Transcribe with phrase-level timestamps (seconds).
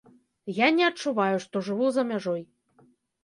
[0.59, 2.41] Я не адчуваю, што жыву за мяжой.